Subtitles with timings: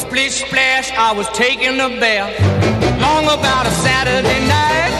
[0.00, 2.32] Splish splash, I was taking a bath.
[3.00, 4.92] Long about a Saturday night.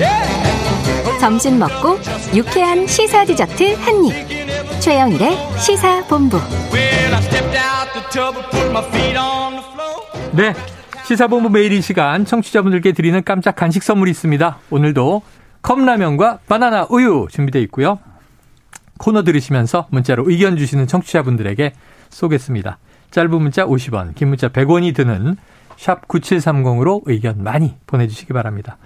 [0.00, 1.20] Yeah.
[1.20, 1.98] 점심 먹고
[2.34, 4.80] 유쾌한 시사 디저트 한 입.
[4.80, 6.38] 최영일의 시사 본부.
[6.72, 10.32] Well, I stepped out the tub and put my feet on the floor.
[10.32, 10.54] 네.
[11.04, 14.58] 시사본부 매일 이 시간 청취자분들께 드리는 깜짝 간식 선물이 있습니다.
[14.70, 15.22] 오늘도
[15.62, 18.00] 컵라면과 바나나 우유 준비되어 있고요.
[18.98, 21.72] 코너 들으시면서 문자로 의견 주시는 청취자분들에게
[22.10, 22.78] 쏘겠습니다.
[23.10, 25.36] 짧은 문자 50원, 긴 문자 100원이 드는
[25.76, 28.76] 샵 9730으로 의견 많이 보내주시기 바랍니다.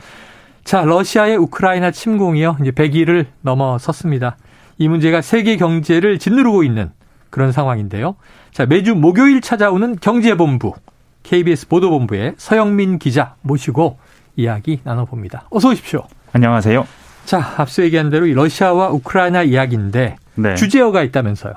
[0.65, 2.59] 자, 러시아의 우크라이나 침공이요.
[2.61, 4.37] 이제 100일을 넘어섰습니다.
[4.79, 6.91] 이 문제가 세계 경제를 짓누르고 있는
[7.31, 8.17] 그런 상황인데요.
[8.53, 10.75] 자, 매주 목요일 찾아오는 경제본부,
[11.23, 13.99] KBS 보도본부의 서영민 기자 모시고
[14.37, 15.47] 이야기 나눠봅니다.
[15.51, 16.07] 어서 오십시오.
[16.33, 16.87] 안녕하세요.
[17.25, 20.55] 자, 앞서 얘기한 대로 이 러시아와 우크라이나 이야기인데 네.
[20.55, 21.55] 주제어가 있다면서요.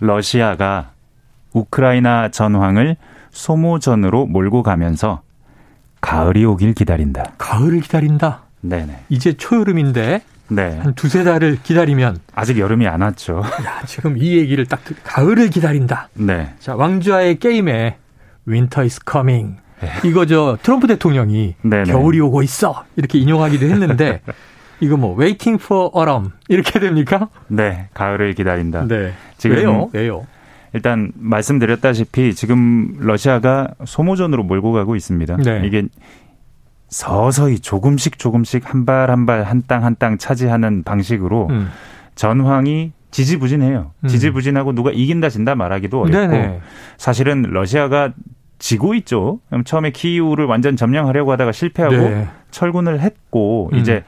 [0.00, 0.90] 러시아가
[1.60, 2.96] 우크라이나 전황을
[3.30, 5.22] 소모전으로 몰고 가면서
[6.00, 7.32] 가을이 오길 기다린다.
[7.38, 8.42] 가을을 기다린다.
[8.60, 9.04] 네네.
[9.08, 10.78] 이제 초여름인데 네.
[10.78, 13.38] 한 두세 달을 기다리면 아직 여름이 안 왔죠.
[13.64, 16.08] 야, 지금 이 얘기를 딱 듣- 가을을 기다린다.
[16.14, 16.52] 네.
[16.60, 17.96] 자, 왕좌의 게임에
[18.46, 19.56] Winter is coming.
[20.04, 21.84] 이거 저 트럼프 대통령이 네네.
[21.84, 22.84] 겨울이 오고 있어.
[22.96, 24.20] 이렇게 인용하기도 했는데
[24.80, 27.28] 이거 뭐 waiting for autumn 이렇게 됩니까?
[27.48, 27.88] 네.
[27.94, 28.86] 가을을 기다린다.
[28.86, 29.12] 네.
[29.38, 29.90] 지금 왜요?
[29.92, 30.26] 왜요?
[30.72, 35.36] 일단 말씀드렸다시피 지금 러시아가 소모전으로 몰고 가고 있습니다.
[35.38, 35.62] 네.
[35.64, 35.84] 이게
[36.88, 41.68] 서서히 조금씩 조금씩 한 발 한 발 한 땅 한 땅 차지하는 방식으로 음.
[42.14, 43.92] 전황이 지지부진해요.
[44.04, 44.08] 음.
[44.08, 46.60] 지지부진하고 누가 이긴다 진다 말하기도 어렵고 네네.
[46.98, 48.12] 사실은 러시아가
[48.58, 49.40] 지고 있죠.
[49.64, 52.28] 처음에 키이우를 완전 점령하려고 하다가 실패하고 네.
[52.50, 53.78] 철군을 했고 음.
[53.78, 54.04] 이제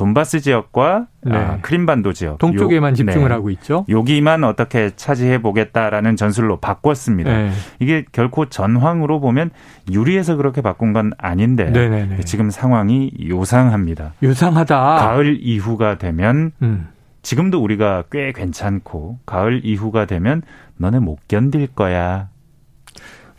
[0.00, 1.36] 돈바스 지역과 네.
[1.36, 3.34] 아, 크림반도 지역 동쪽에만 요- 집중을 네.
[3.34, 3.84] 하고 있죠.
[3.90, 7.30] 여기만 어떻게 차지해 보겠다라는 전술로 바꿨습니다.
[7.30, 7.50] 네.
[7.80, 9.50] 이게 결코 전황으로 보면
[9.92, 12.20] 유리해서 그렇게 바꾼 건 아닌데 네네네.
[12.20, 14.14] 지금 상황이 요상합니다.
[14.22, 14.74] 유상하다.
[14.78, 16.88] 가을 이후가 되면 음.
[17.20, 20.40] 지금도 우리가 꽤 괜찮고 가을 이후가 되면
[20.78, 22.30] 너네 못 견딜 거야.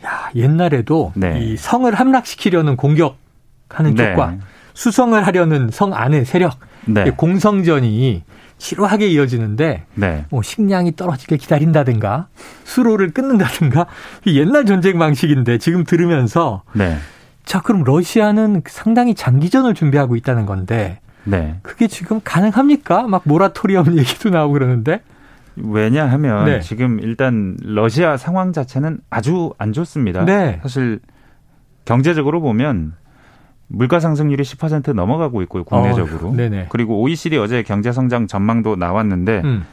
[0.04, 1.40] 야, 옛날에도 네.
[1.40, 4.10] 이 성을 함락시키려는 공격하는 네.
[4.10, 4.36] 쪽과
[4.74, 7.04] 수성을 하려는 성 안의 세력, 네.
[7.06, 8.24] 이 공성전이
[8.58, 10.24] 치루하게 이어지는데 네.
[10.30, 12.28] 뭐 식량이 떨어지길 기다린다든가
[12.62, 13.86] 수로를 끊는다든가
[14.24, 16.96] 이 옛날 전쟁 방식인데 지금 들으면서 네.
[17.44, 21.58] 자 그럼 러시아는 상당히 장기전을 준비하고 있다는 건데 네.
[21.62, 23.08] 그게 지금 가능합니까?
[23.08, 25.02] 막 모라토리엄 얘기도 나오고 그러는데
[25.56, 26.60] 왜냐하면 네.
[26.60, 30.24] 지금 일단 러시아 상황 자체는 아주 안 좋습니다.
[30.24, 30.60] 네.
[30.62, 31.00] 사실
[31.84, 32.94] 경제적으로 보면
[33.72, 36.32] 물가 상승률이 10% 넘어가고 있고요, 국내적으로.
[36.34, 36.66] 네네.
[36.68, 39.64] 그리고 OECD 어제 경제 성장 전망도 나왔는데 음,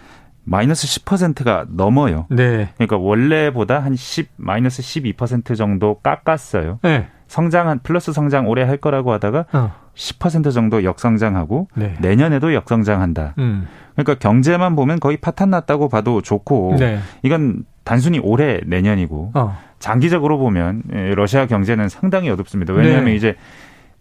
[0.46, 2.26] 마이너스 10%가 넘어요.
[2.30, 6.80] 네, 그러니까 원래보다 한 10, 마이너스 12% 정도 깎았어요.
[6.82, 13.36] 네, 성장한 플러스 성장 오래 할 거라고 하다가 어, 10% 정도 역성장하고 네, 내년에도 역성장한다.
[13.38, 19.58] 음, 그러니까 경제만 보면 거의 파탄 났다고 봐도 좋고 네, 이건 단순히 올해 내년이고 어,
[19.80, 22.74] 장기적으로 보면 예, 러시아 경제는 상당히 어둡습니다.
[22.74, 23.16] 왜냐하면 네.
[23.16, 23.36] 이제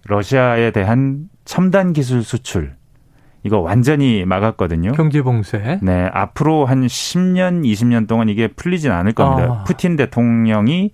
[0.07, 2.77] 러시아에 대한 첨단 기술 수출
[3.43, 4.93] 이거 완전히 막았거든요.
[4.93, 9.61] 경제 봉쇄, 네, 앞으로 한 10년, 20년 동안 이게 풀리진 않을 겁니다.
[9.61, 9.65] 아.
[9.65, 10.91] 푸틴 대통령이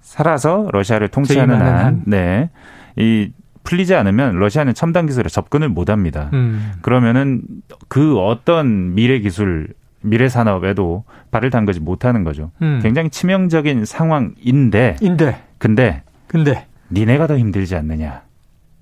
[0.00, 2.02] 살아서 러시아를 통치하는 한, 한.
[2.06, 2.50] 네,
[2.96, 3.30] 이
[3.62, 6.30] 풀리지 않으면 러시아는 첨단 기술에 접근을 못 합니다.
[6.34, 7.42] 음, 그러면은
[7.88, 9.68] 그 어떤 미래 기술,
[10.02, 12.50] 미래 산업에도 발을 담그지 못하는 거죠.
[12.60, 12.80] 음.
[12.82, 18.22] 굉장히 치명적인 상황인데, 인데, 근데 근데 니네가 더 힘들지 않느냐.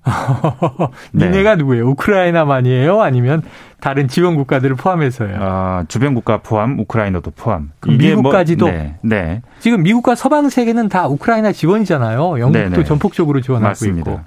[1.11, 1.27] 네.
[1.27, 1.87] 니네가 누구예요?
[1.89, 3.01] 우크라이나만이에요?
[3.01, 3.41] 아니면
[3.79, 5.37] 다른 지원 국가들을 포함해서요?
[5.39, 7.71] 아, 주변 국가 포함, 우크라이나도 포함.
[7.79, 8.67] 그럼 미국까지도?
[8.67, 9.41] 네, 네.
[9.59, 12.39] 지금 미국과 서방 세계는 다 우크라이나 지원이잖아요.
[12.39, 12.83] 영국도 네네.
[12.83, 14.11] 전폭적으로 지원하고 맞습니다.
[14.11, 14.21] 있고.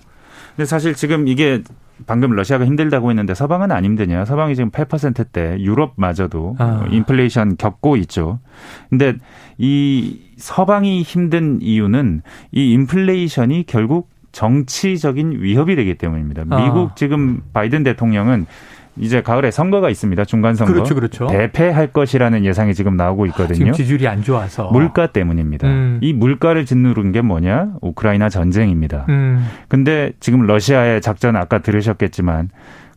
[0.56, 1.62] 근데 사실 지금 이게
[2.06, 4.24] 방금 러시아가 힘들다고 했는데 서방은 안 힘드냐?
[4.26, 6.84] 서방이 지금 8%대, 유럽마저도 아.
[6.90, 8.38] 인플레이션 겪고 있죠.
[8.90, 9.14] 근데
[9.56, 12.22] 이 서방이 힘든 이유는
[12.52, 16.44] 이 인플레이션이 결국 정치적인 위협이 되기 때문입니다.
[16.50, 16.62] 아.
[16.62, 18.44] 미국 지금 바이든 대통령은
[18.98, 20.26] 이제 가을에 선거가 있습니다.
[20.26, 20.74] 중간 선거.
[20.74, 21.26] 그렇죠, 그렇죠.
[21.26, 23.54] 대패할 것이라는 예상이 지금 나오고 있거든요.
[23.54, 24.70] 지금 지지율이 안 좋아서.
[24.70, 25.68] 물가 때문입니다.
[25.68, 25.98] 음.
[26.02, 27.76] 이 물가를 짓누른 게 뭐냐?
[27.80, 29.06] 우크라이나 전쟁입니다.
[29.08, 32.50] 음, 근데 지금 러시아의 작전 아까 들으셨겠지만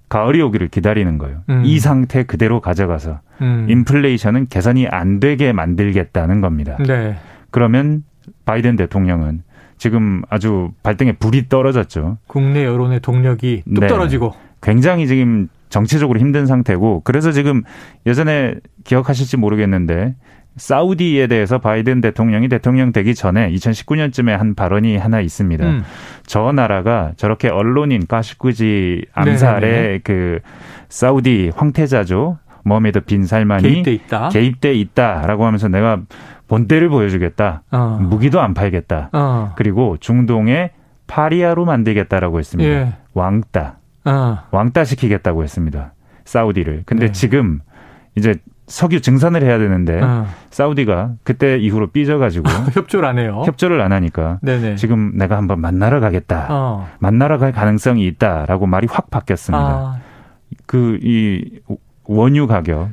[0.10, 1.44] 가을이 오기를 기다리는 거예요.
[1.50, 1.62] 음.
[1.64, 3.66] 이 상태 그대로 가져가서 음.
[3.70, 6.78] 인플레이션은 개선이 안 되게 만들겠다는 겁니다.
[6.86, 7.16] 네.
[7.50, 8.04] 그러면
[8.46, 9.44] 바이든 대통령은
[9.80, 12.18] 지금 아주 발등에 불이 떨어졌죠.
[12.28, 13.88] 국내 여론의 동력이 뚝 네.
[13.88, 14.36] 떨어지고.
[14.62, 17.64] 굉장히 지금 정치적으로 힘든 상태고 그래서 지금
[18.06, 20.16] 예전에 기억하실지 모르겠는데
[20.58, 25.66] 사우디에 대해서 바이든 대통령이 대통령 되기 전에 2019년쯤에 한 발언이 하나 있습니다.
[25.66, 25.84] 음.
[26.26, 30.00] 저 나라가 저렇게 언론인 가시쿠지 암살에 네네네.
[30.04, 30.40] 그
[30.90, 32.38] 사우디 황태자죠.
[32.66, 34.30] 모하메드 빈 살만이 개입돼 있다.
[34.30, 36.02] 개입돼 있다라고 하면서 내가
[36.50, 37.64] 본때를 보여주겠다.
[37.72, 37.98] 어.
[38.02, 39.10] 무기도 안 팔겠다.
[39.14, 39.54] 어.
[39.56, 40.72] 그리고 중동에
[41.08, 42.70] 파리아로 만들겠다라고 했습니다.
[42.70, 42.94] 예.
[43.14, 43.78] 왕따.
[44.06, 44.38] 어.
[44.52, 45.94] 왕따 시키겠다고 했습니다.
[46.26, 46.84] 사우디를.
[46.86, 47.12] 근데 네.
[47.12, 47.60] 지금
[48.16, 48.36] 이제
[48.68, 50.28] 석유 증산을 해야 되는데 어.
[50.52, 53.44] 사우디가 그때 이후로 삐져가지고 협조를 안 해요.
[53.46, 54.76] 협조를 안 하니까 네네.
[54.76, 56.48] 지금 내가 한번 만나러 가겠다.
[56.50, 56.88] 어.
[57.00, 59.64] 만나러 갈 가능성이 있다라고 말이 확 바뀌었습니다.
[59.64, 60.00] 아,
[60.66, 61.62] 그이
[62.06, 62.90] 원유 가격,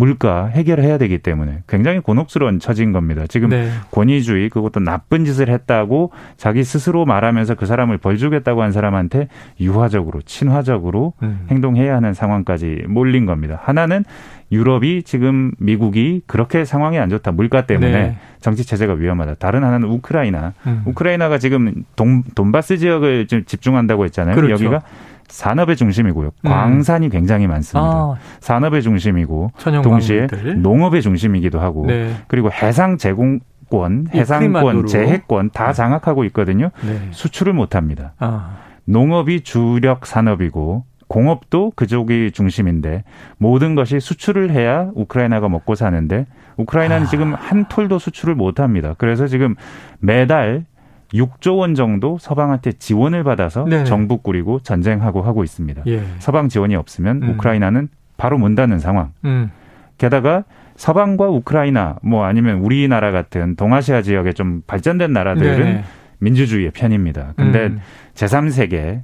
[0.00, 3.26] 물가 해결해야 되기 때문에 굉장히 곤혹스러운 처지인 겁니다.
[3.28, 3.70] 지금 네.
[3.90, 9.28] 권위주의 그것도 나쁜 짓을 했다고 자기 스스로 말하면서 그 사람을 벌 주겠다고 한 사람한테
[9.60, 11.46] 유화적으로 친화적으로 음.
[11.50, 13.60] 행동해야 하는 상황까지 몰린 겁니다.
[13.62, 14.04] 하나는
[14.50, 18.16] 유럽이 지금 미국이 그렇게 상황이 안 좋다 물가 때문에 네.
[18.40, 19.34] 정치 체제가 위험하다.
[19.34, 20.54] 다른 하나는 우크라이나.
[20.66, 20.82] 음.
[20.86, 24.34] 우크라이나가 지금 동, 돈바스 지역을 좀 집중한다고 했잖아요.
[24.34, 24.52] 그렇죠.
[24.54, 24.82] 여기가
[25.30, 26.26] 산업의 중심이고요.
[26.26, 26.48] 음.
[26.48, 27.90] 광산이 굉장히 많습니다.
[27.90, 30.26] 아, 산업의 중심이고 동시에.
[30.56, 32.14] 농업의 중심이기도 하고 네.
[32.28, 34.86] 그리고 해상 제공권, 이 해상권.
[34.86, 36.70] 재해권 다 장악하고 있거든요.
[36.84, 37.08] 네.
[37.12, 38.12] 수출을 못 합니다.
[38.18, 43.02] 아, 농업이 주력 산업이고 공업도 그쪽이 중심인데
[43.36, 47.08] 모든 것이 수출을 해야 우크라이나가 먹고 사는데 우크라이나는 아.
[47.08, 48.94] 지금 한 톨도 수출을 못 합니다.
[48.98, 49.56] 그래서 지금
[49.98, 50.66] 매달
[51.12, 53.84] 6조 원 정도 서방한테 지원을 받아서 네네.
[53.84, 55.82] 정부 꾸리고 전쟁하고 하고 있습니다.
[55.86, 56.02] 예.
[56.18, 57.30] 서방 지원이 없으면 음.
[57.30, 59.12] 우크라이나는 바로 문 닫는 상황.
[59.24, 59.50] 음.
[59.98, 60.44] 게다가
[60.76, 65.84] 서방과 우크라이나 뭐 아니면 우리나라 같은 동아시아 지역의 좀 발전된 나라들은 네네.
[66.20, 67.34] 민주주의의 편입니다.
[67.36, 67.80] 근데 음.
[68.14, 69.02] 제3세계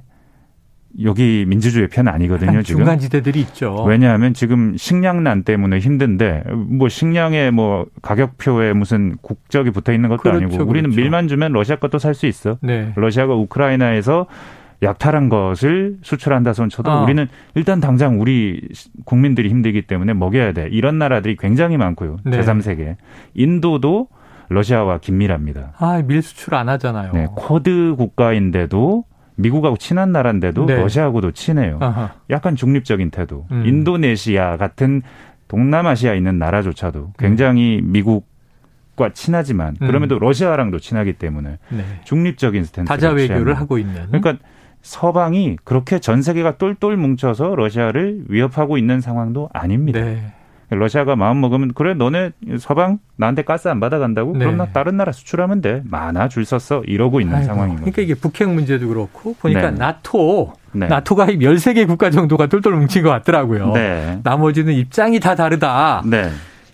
[1.03, 2.79] 여기 민주주의 편 아니거든요, 한 지금.
[2.79, 3.83] 중간지대들이 있죠.
[3.83, 10.45] 왜냐하면 지금 식량난 때문에 힘든데 뭐 식량에 뭐 가격표에 무슨 국적이 붙어 있는 것도 그렇죠,
[10.45, 11.01] 아니고 우리는 그렇죠.
[11.01, 12.57] 밀만 주면 러시아 것도 살 수 있어.
[12.61, 12.93] 네.
[12.95, 14.25] 러시아가 우크라이나에서
[14.83, 17.01] 약탈한 것을 수출한다 손 쳐도 아.
[17.03, 18.61] 우리는 일단 당장 우리
[19.05, 20.67] 국민들이 힘들기 때문에 먹여야 돼.
[20.71, 22.17] 이런 나라들이 굉장히 많고요.
[22.23, 22.39] 네.
[22.39, 22.95] 제3세계.
[23.35, 24.07] 인도도
[24.49, 25.73] 러시아와 긴밀합니다.
[25.77, 27.11] 아, 밀 수출 안 하잖아요.
[27.13, 29.03] 네, 쿼드 국가인데도
[29.37, 30.75] 미국하고 친한 나라인데도 네.
[30.75, 31.77] 러시아하고도 친해요.
[31.81, 32.13] 아하.
[32.29, 33.45] 약간 중립적인 태도.
[33.51, 33.65] 음.
[33.65, 35.01] 인도네시아 같은
[35.47, 39.87] 동남아시아에 있는 나라조차도 굉장히 미국과 친하지만 음.
[39.87, 41.83] 그럼에도 러시아랑도 친하기 때문에 네.
[42.03, 43.53] 중립적인 스탠스를 다자 외교를.
[43.53, 44.07] 하고 있는.
[44.07, 44.37] 그러니까
[44.81, 50.01] 서방이 그렇게 전 세계가 똘똘 뭉쳐서 러시아를 위협하고 있는 상황도 아닙니다.
[50.01, 50.33] 네.
[50.69, 54.39] 러시아가 마음 먹으면 그래 너네 서방 나한테 가스 안 받아간다고 네.
[54.39, 57.85] 그럼 나 다른 나라 수출하면 돼 많아 줄 섰어 이러고 있는 아이고, 상황인 거죠.
[57.85, 59.77] 그러니까 이게 북핵 문제도 그렇고 보니까 네.
[59.77, 60.87] 나토 네.
[60.87, 63.71] 나토 가입 13개 국가 정도가 똘똘 뭉친 것 같더라고요.
[63.73, 64.19] 네.
[64.23, 66.03] 나머지는 입장이 다 다르다.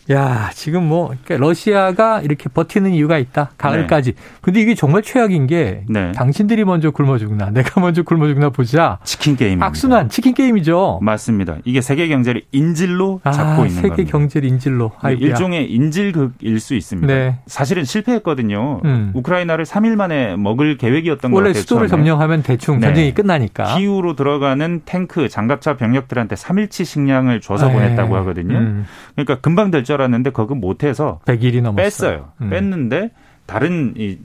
[0.08, 0.16] 네.
[0.16, 3.52] 야, 지금 뭐 그러니까 러시아가 이렇게 버티는 이유가 있다.
[3.58, 4.14] 가을까지.
[4.42, 6.12] 근데 이게 정말 최악인 게 네.
[6.12, 9.00] 당신들이 먼저 굶어 죽나 내가 먼저 굶어 죽나 보자.
[9.04, 9.66] 치킨 게임입니다.
[9.66, 11.00] 악순환 치킨 게임이죠.
[11.02, 11.56] 맞습니다.
[11.64, 14.12] 이게 세계 경제를 인질로 잡고 아, 있는 세계 겁니다.
[14.12, 14.92] 경제를 인질로.
[15.00, 15.28] 아이고야.
[15.30, 17.14] 일종의 인질극일 수 있습니다.
[17.14, 17.38] 네.
[17.48, 18.82] 사실은 실패했거든요.
[18.84, 19.12] 음.
[19.14, 21.62] 우크라이나를 3일 만에 먹을 계획이었던 것 원래 같아요.
[21.62, 22.02] 수도를 처음에.
[22.04, 22.88] 점령하면 대충 네.
[22.88, 23.78] 전쟁이 끝나니까.
[23.78, 28.58] 기후로 들어가는 탱크, 장갑차 병력들한테 3일치 식량을 줘서 에이, 보냈다고 하거든요.
[28.58, 28.86] 음,
[29.16, 31.76] 그러니까 금방 될줄 알았는데 그거 못해서 100일이 넘었어요.
[31.84, 32.30] 뺐어요.
[32.42, 32.50] 음.
[32.50, 33.12] 뺐는데
[33.46, 34.20] 다른 이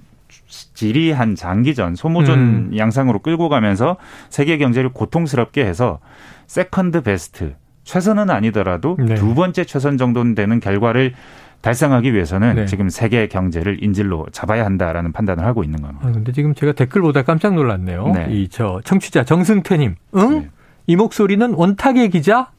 [0.74, 2.70] 지리한 장기전, 소모전 음.
[2.76, 3.96] 양상으로 끌고 가면서
[4.28, 6.00] 세계 경제를 고통스럽게 해서
[6.46, 7.54] second best
[7.84, 9.14] 최선은 아니더라도 네.
[9.14, 11.14] 두 번째 최선 정도는 되는 결과를
[11.60, 12.66] 달성하기 위해서는 네.
[12.66, 16.06] 지금 세계 경제를 인질로 잡아야 한다라는 판단을 하고 있는 겁니다.
[16.06, 18.12] 아, 근데 지금 제가 댓글 보다 깜짝 놀랐네요.
[18.14, 18.28] 네.
[18.30, 20.38] 이저 청취자 정승태님, 응?
[20.38, 20.48] 네.
[20.86, 22.50] 이 목소리는 원탁의 기자?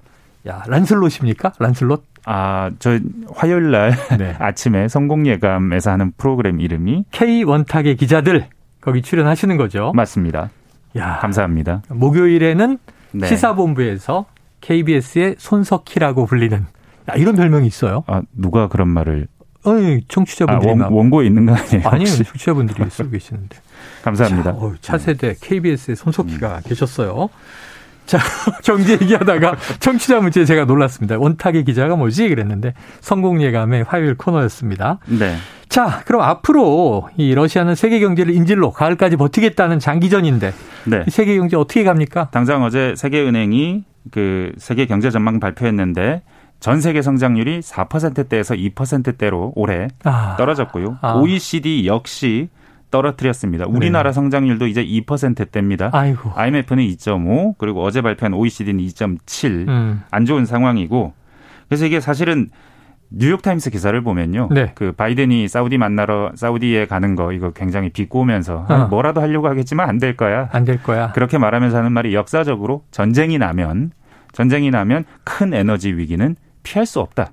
[0.48, 1.54] 야 란슬롯입니까?
[1.60, 2.04] 란슬롯?
[2.26, 3.00] 아, 저
[3.34, 4.36] 화요일 날 네.
[4.40, 8.48] 아침에 성공 예감에서 하는 프로그램 이름이 K 원탁의 기자들
[8.82, 9.92] 거기 출연하시는 거죠.
[9.96, 10.50] 맞습니다.
[10.96, 11.84] 야 감사합니다.
[11.90, 12.78] 목요일에는
[13.12, 13.28] 네.
[13.28, 14.26] 시사본부에서
[14.62, 16.66] KBS의 손석희라고 불리는
[17.10, 18.04] 야, 이런 별명이 있어요.
[18.08, 19.28] 아, 누가 그런 말을
[19.64, 21.88] 어이, 아, 청취자분들이 원, 막 원고에 있는 거 아니에요?
[21.88, 22.24] 아니에요, 혹시?
[22.24, 23.58] 청취자분들이 쓰고 계시는데.
[24.04, 24.52] 감사합니다.
[24.52, 25.96] 자, 어우, 차세대 KBS의 음.
[25.96, 27.30] 손석희가 계셨어요.
[28.10, 28.18] 자,
[28.66, 31.20] 경제 얘기하다가 청취자 문제에 제가 놀랐습니다.
[31.20, 32.28] 원탁의 기자가 뭐지?
[32.30, 34.98] 그랬는데 성공 예감의 화요일 코너였습니다.
[35.06, 35.36] 네.
[35.70, 40.54] 자, 그럼 앞으로 이 러시아는 세계 경제를 인질로 가을까지 버티겠다는 장기전인데
[40.86, 41.04] 네.
[41.08, 42.30] 이 세계 경제 어떻게 갑니까?
[42.32, 46.24] 당장 어제 세계은행이 그 세계 경제 전망 발표했는데
[46.60, 50.98] 전 세계 성장률이 4%대에서 2%대로 올해 아, 떨어졌고요.
[51.02, 51.14] 아.
[51.14, 52.50] OECD 역시
[52.92, 53.66] 떨어뜨렸습니다.
[53.68, 55.90] 우리나라 성장률도 이제 2%대입니다.
[55.94, 56.32] 아이고.
[56.36, 59.68] IMF는 2.5 그리고 어제 발표한 OECD는 2.7.
[59.68, 60.02] 음.
[60.12, 61.14] 안 좋은 상황이고
[61.68, 62.50] 그래서 이게 사실은
[63.12, 64.50] 뉴욕 타임스 기사를 보면요.
[64.52, 64.72] 네.
[64.76, 68.88] 그 바이든이 사우디 만나러 사우디에 가는 거 이거 굉장히 비꼬면서 어.
[68.90, 70.50] 뭐라도 하려고 하겠지만 안 될 거야.
[70.52, 71.12] 안 될 거야.
[71.14, 73.92] 그렇게 말하면서 하는 말이 역사적으로 전쟁이 나면
[74.32, 77.32] 전쟁이 나면 큰 에너지 위기는 피할 수 없다.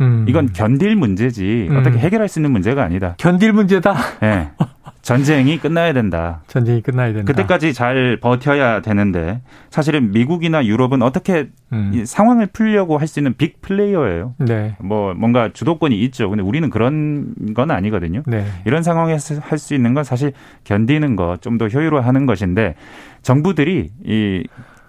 [0.00, 0.26] 음.
[0.28, 1.76] 이건 견딜 문제지 음.
[1.78, 3.14] 어떻게 해결할 수 있는 문제가 아니다.
[3.18, 3.94] 견딜 문제다.
[4.22, 4.50] 예.
[5.06, 6.42] 전쟁이 끝나야 된다.
[6.48, 7.24] 전쟁이 끝나야 된다.
[7.32, 11.92] 그때까지 잘 버텨야 되는데 사실은 미국이나 유럽은 어떻게 음.
[11.94, 14.34] 이 상황을 풀려고 할 수 있는 빅 플레이어예요.
[14.38, 14.76] 네.
[14.80, 16.28] 뭐 뭔가 주도권이 있죠.
[16.28, 18.22] 근데 우리는 그런 건 아니거든요.
[18.26, 18.44] 네.
[18.64, 20.32] 이런 상황에서 할 수 있는 건 사실
[20.64, 22.74] 견디는 거 좀 더 효율화하는 것인데
[23.22, 24.44] 정부들이 이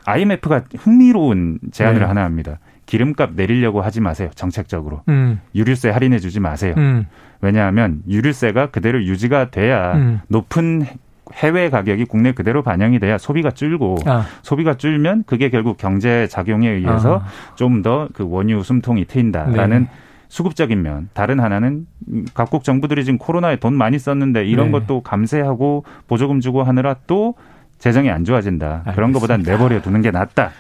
[0.06, 2.06] IMF가 흥미로운 제안을 네.
[2.06, 2.60] 하나 합니다.
[2.88, 4.30] 기름값 내리려고 하지 마세요.
[4.34, 5.04] 정책적으로.
[5.10, 5.40] 음.
[5.54, 6.74] 유류세 할인해 주지 마세요.
[6.78, 7.06] 음.
[7.42, 10.22] 왜냐하면 유류세가 그대로 유지가 돼야 음.
[10.30, 10.88] 높은
[11.34, 14.26] 해외 가격이 국내 그대로 반영이 돼야 소비가 줄고 아.
[14.42, 17.56] 소비가 줄면 그게 결국 경제 작용에 의해서 아.
[17.56, 19.90] 좀더 그 원유 숨통이 트인다라는 네.
[20.30, 21.10] 수급적인 면.
[21.14, 21.86] 다른 하나는
[22.34, 24.72] 각국 정부들이 지금 코로나에 돈 많이 썼는데 이런 네.
[24.72, 27.36] 것도 감세하고 보조금 주고 하느라 또
[27.80, 28.84] 재정이 안 좋아진다.
[28.96, 29.64] 그런 것보단 알겠습니다.
[29.64, 30.52] 내버려 두는 게 낫다.